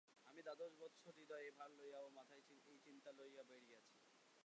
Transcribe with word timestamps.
আমি 0.27 0.41
দ্বাদশ 0.41 0.71
বৎসর 0.79 1.13
হৃদয়ে 1.17 1.43
এই 1.43 1.51
ভার 1.57 1.69
লইয়া 1.77 1.99
ও 1.99 2.07
মাথায় 2.17 2.43
এই 2.67 2.77
চিন্তা 2.85 3.09
লইয়া 3.19 3.43
বেড়াইয়াছি। 3.49 3.95